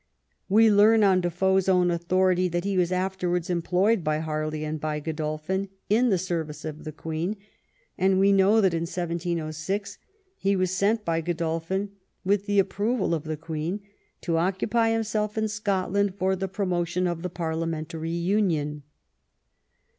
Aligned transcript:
We 0.49 0.71
learn 0.71 1.03
on 1.03 1.21
Defoe's 1.21 1.69
own 1.69 1.91
authority 1.91 2.47
that 2.47 2.63
he 2.63 2.75
was 2.75 2.91
afterwards 2.91 3.51
employed 3.51 4.03
by 4.03 4.17
Harley 4.17 4.63
and 4.65 4.81
by 4.81 4.99
Godolphin 4.99 5.69
in 5.91 6.09
the 6.09 6.17
service 6.17 6.65
of 6.65 6.85
the 6.85 6.91
Queen, 6.91 7.37
and 7.99 8.17
we 8.19 8.31
know 8.31 8.61
that 8.61 8.73
in 8.73 8.85
1706 8.87 9.99
he 10.37 10.55
was 10.55 10.71
sent 10.71 11.05
by 11.05 11.21
Godolphin, 11.21 11.91
with 12.25 12.47
the 12.47 12.57
approval 12.57 13.13
of 13.13 13.25
the 13.25 13.37
Queen, 13.37 13.79
to 14.21 14.37
occupy 14.37 14.89
himself 14.89 15.37
in 15.37 15.47
Scotland 15.47 16.15
for 16.15 16.35
the 16.35 16.47
promotion 16.47 17.05
of 17.05 17.21
the 17.21 17.29
parliamentary 17.29 18.09
union. 18.09 18.81